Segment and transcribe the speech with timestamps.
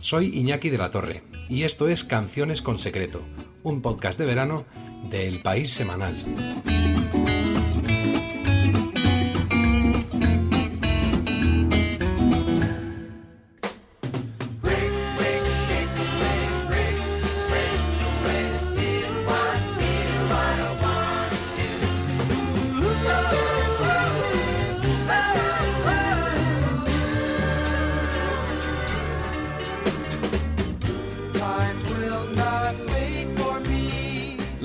[0.00, 3.20] Soy Iñaki de la Torre y esto es Canciones con Secreto,
[3.62, 4.64] un podcast de verano
[5.10, 6.16] de El País Semanal.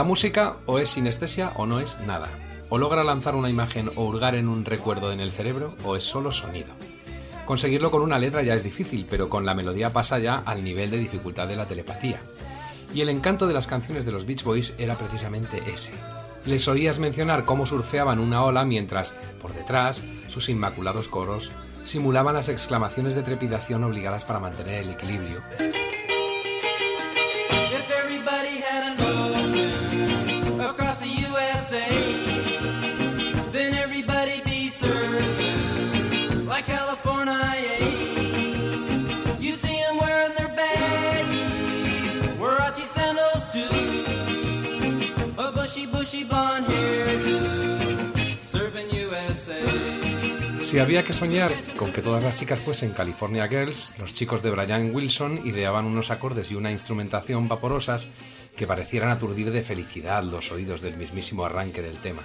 [0.00, 2.30] La música o es sinestesia o no es nada.
[2.70, 6.04] O logra lanzar una imagen o hurgar en un recuerdo en el cerebro o es
[6.04, 6.68] solo sonido.
[7.44, 10.90] Conseguirlo con una letra ya es difícil, pero con la melodía pasa ya al nivel
[10.90, 12.22] de dificultad de la telepatía.
[12.94, 15.92] Y el encanto de las canciones de los Beach Boys era precisamente ese.
[16.46, 22.48] Les oías mencionar cómo surfeaban una ola mientras, por detrás, sus inmaculados coros simulaban las
[22.48, 25.40] exclamaciones de trepidación obligadas para mantener el equilibrio.
[50.70, 54.52] Si había que soñar con que todas las chicas fuesen California Girls, los chicos de
[54.52, 58.06] Brian Wilson ideaban unos acordes y una instrumentación vaporosas
[58.54, 62.22] que parecieran aturdir de felicidad los oídos del mismísimo arranque del tema.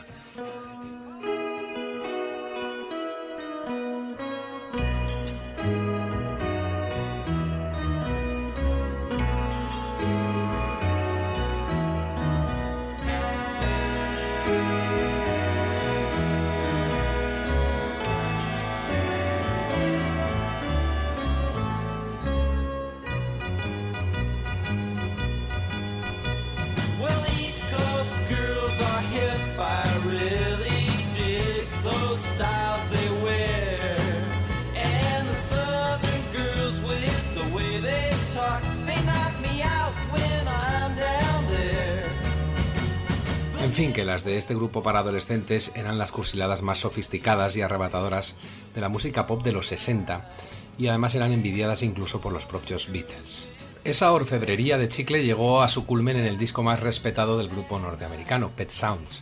[43.65, 47.61] En fin, que las de este grupo para adolescentes eran las cursiladas más sofisticadas y
[47.61, 48.35] arrebatadoras
[48.73, 50.31] de la música pop de los 60
[50.77, 53.49] y además eran envidiadas incluso por los propios Beatles.
[53.85, 57.77] Esa orfebrería de chicle llegó a su culmen en el disco más respetado del grupo
[57.77, 59.21] norteamericano, Pet Sounds.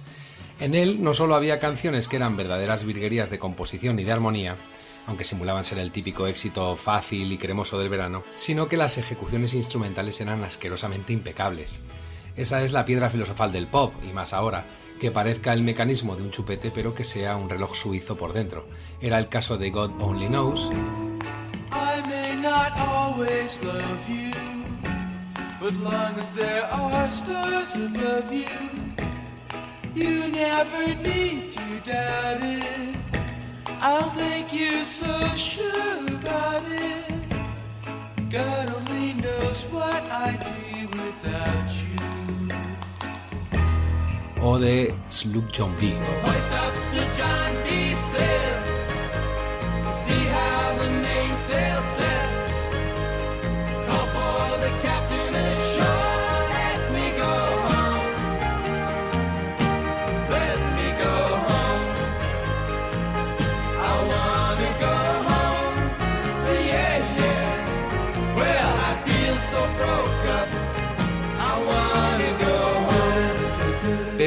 [0.62, 4.56] En él no solo había canciones que eran verdaderas virguerías de composición y de armonía,
[5.06, 9.54] aunque simulaban ser el típico éxito fácil y cremoso del verano, sino que las ejecuciones
[9.54, 11.82] instrumentales eran asquerosamente impecables.
[12.38, 14.64] Esa es la piedra filosofal del pop, y más ahora,
[14.98, 18.64] que parezca el mecanismo de un chupete pero que sea un reloj suizo por dentro.
[19.02, 20.70] Era el caso de God Only Knows.
[25.64, 28.50] But long as there are stars above you,
[29.96, 32.98] you never need to doubt it.
[33.80, 35.08] I'll make you so
[35.38, 37.14] sure about it.
[38.30, 42.02] God only knows what I'd be without you.
[44.44, 45.94] Or they slugged John B.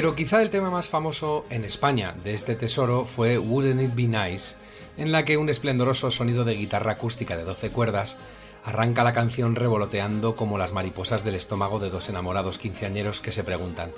[0.06, 4.06] Pero quizá el tema más famoso en España de este tesoro fue Wouldn't It Be
[4.06, 4.55] Nice,
[4.97, 8.16] en la que un esplendoroso sonido de guitarra acústica de 12 cuerdas
[8.65, 13.43] arranca la canción revoloteando como las mariposas del estómago de dos enamorados quinceañeros que se
[13.43, 13.91] preguntan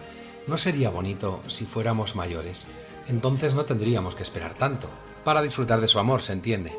[0.46, 2.68] ¿No sería bonito si fuéramos mayores?
[3.06, 4.88] Entonces no tendríamos que esperar tanto.
[5.24, 6.72] Para disfrutar de su amor, se entiende.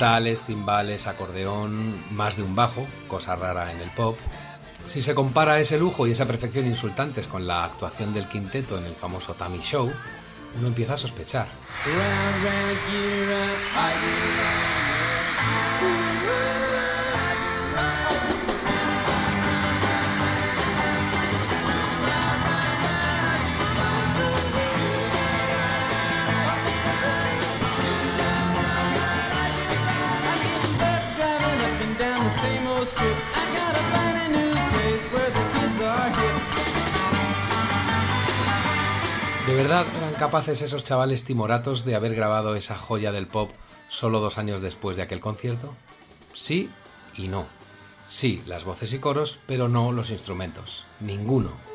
[0.00, 4.16] Metales, timbales, acordeón, más de un bajo, cosa rara en el pop.
[4.86, 8.86] Si se compara ese lujo y esa perfección insultantes con la actuación del quinteto en
[8.86, 9.92] el famoso Tammy Show,
[10.58, 11.48] uno empieza a sospechar.
[39.46, 43.50] ¿De verdad eran capaces esos chavales timoratos de haber grabado esa joya del pop
[43.88, 45.74] solo dos años después de aquel concierto?
[46.32, 46.70] Sí
[47.16, 47.46] y no.
[48.06, 50.84] Sí, las voces y coros, pero no los instrumentos.
[51.00, 51.69] Ninguno.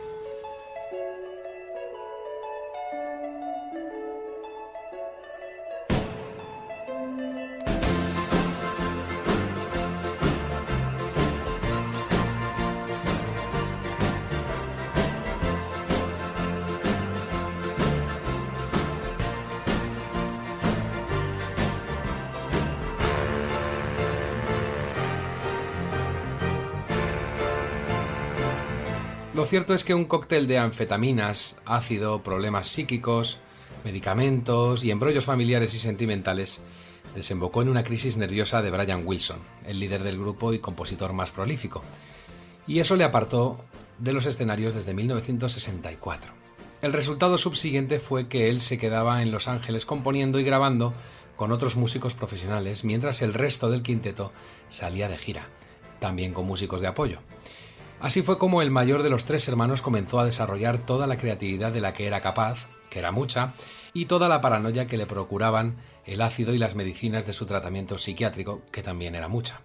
[29.35, 33.39] Lo cierto es que un cóctel de anfetaminas, ácido, problemas psíquicos,
[33.83, 36.61] medicamentos y embrollos familiares y sentimentales
[37.13, 41.31] desembocó en una crisis nerviosa de Brian Wilson, el líder del grupo y compositor más
[41.31, 41.83] prolífico,
[42.65, 43.59] y eso le apartó
[43.99, 46.31] de los escenarios desde 1964.
[46.81, 50.93] El resultado subsiguiente fue que él se quedaba en Los Ángeles componiendo y grabando
[51.35, 54.31] con otros músicos profesionales, mientras el resto del quinteto
[54.69, 55.49] salía de gira,
[55.99, 57.19] también con músicos de apoyo.
[58.05, 61.71] Así fue como el mayor de los tres hermanos comenzó a desarrollar toda la creatividad
[61.71, 63.53] de la que era capaz, que era mucha,
[63.93, 67.97] y toda la paranoia que le procuraban el ácido y las medicinas de su tratamiento
[67.97, 69.61] psiquiátrico, que también era mucha.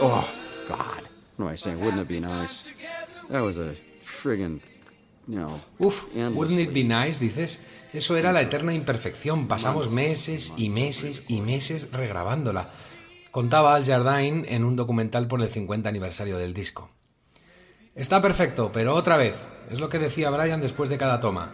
[0.00, 0.28] Oh,
[0.68, 1.08] God.
[1.38, 1.80] What am I saying?
[1.80, 2.64] Wouldn't it be nice?
[3.30, 4.60] That was a friggin',
[5.26, 7.60] you know, Uf, wouldn't it be nice, dices?
[7.92, 9.48] Eso era la eterna imperfección.
[9.48, 12.70] Pasamos meses y meses y meses regrabándola.
[13.30, 16.90] Contaba Al Jardine en un documental por el 50 aniversario del disco.
[17.94, 19.46] Está perfecto, pero otra vez.
[19.70, 21.50] Es lo que decía Brian después de cada toma.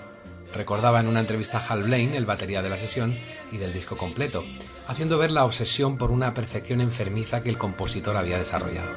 [0.53, 3.17] Recordaba en una entrevista a Hal Blaine, el batería de la sesión
[3.51, 4.45] y del disco completo,
[4.87, 8.91] haciendo ver la obsesión por una perfección enfermiza que el compositor había desarrollado.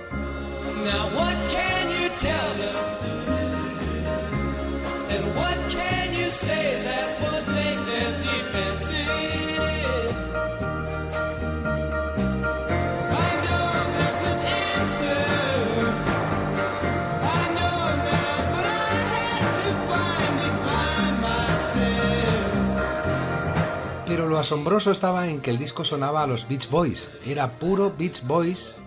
[24.07, 27.11] Pero lo asombroso estaba en que el disco sonaba a los Beach Boys.
[27.25, 28.77] Era puro Beach Boys,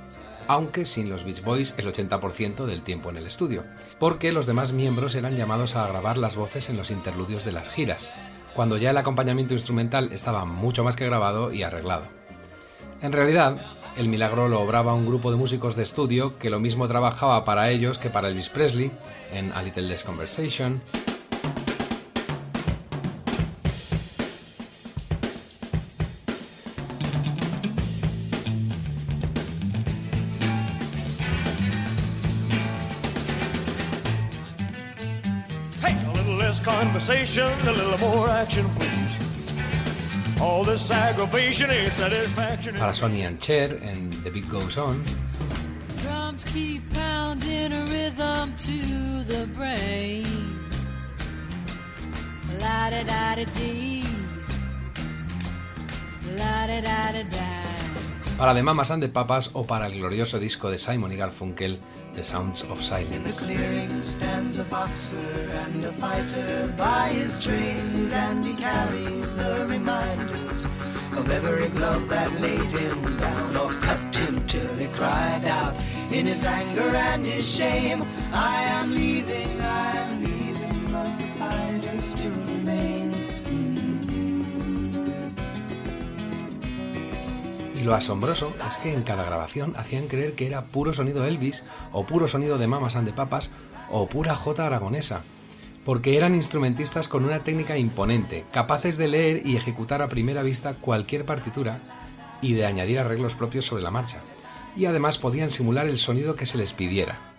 [0.50, 3.62] aunque sin los Beach Boys el 80% del tiempo en el estudio.
[4.00, 7.70] Porque los demás miembros eran llamados a grabar las voces en los interludios de las
[7.70, 8.10] giras,
[8.52, 12.02] cuando ya el acompañamiento instrumental estaba mucho más que grabado y arreglado.
[13.00, 13.58] En realidad,
[13.96, 17.70] el milagro lo obraba un grupo de músicos de estudio que lo mismo trabajaba para
[17.70, 18.90] ellos que para Elvis Presley
[19.32, 20.82] en A Little Less Conversation,
[42.78, 45.00] Para Sonny and Cher en The Beat Goes On.
[46.02, 50.26] Drums keep pounding a rhythm to the brain.
[52.58, 54.04] La da da da dee.
[56.36, 57.59] La da da da da.
[58.40, 61.78] Para The Mamas and the Papas o para el glorioso disco de Simon y Garfunkel
[62.14, 63.38] The Sounds of Silence.
[87.80, 91.64] Y lo asombroso es que en cada grabación hacían creer que era puro sonido Elvis,
[91.92, 93.48] o puro sonido de Mamas and the Papas,
[93.90, 95.22] o pura J aragonesa,
[95.86, 100.74] porque eran instrumentistas con una técnica imponente, capaces de leer y ejecutar a primera vista
[100.74, 101.78] cualquier partitura
[102.42, 104.20] y de añadir arreglos propios sobre la marcha,
[104.76, 107.29] y además podían simular el sonido que se les pidiera.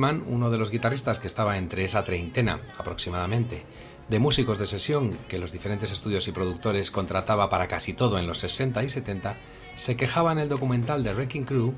[0.00, 3.66] Uno de los guitarristas que estaba entre esa treintena aproximadamente
[4.08, 8.26] de músicos de sesión que los diferentes estudios y productores contrataba para casi todo en
[8.26, 9.36] los 60 y 70,
[9.76, 11.74] se quejaba en el documental de Wrecking Crew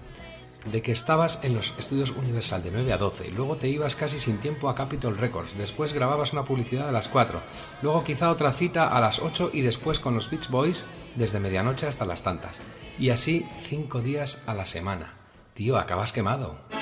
[0.66, 4.20] de que estabas en los estudios Universal de 9 a 12, luego te ibas casi
[4.20, 7.40] sin tiempo a Capitol Records, después grababas una publicidad a las 4,
[7.82, 10.84] luego quizá otra cita a las 8 y después con los Beach Boys
[11.16, 12.60] desde medianoche hasta las tantas.
[13.00, 15.14] Y así cinco días a la semana.
[15.54, 16.81] Tío, acabas quemado.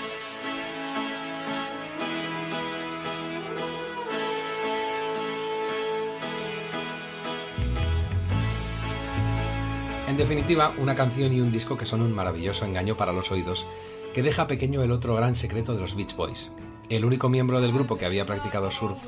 [10.10, 13.64] En definitiva, una canción y un disco que son un maravilloso engaño para los oídos,
[14.12, 16.50] que deja pequeño el otro gran secreto de los Beach Boys.
[16.88, 19.06] El único miembro del grupo que había practicado surf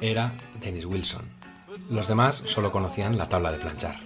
[0.00, 1.22] era Dennis Wilson.
[1.90, 3.96] Los demás solo conocían la tabla de planchar.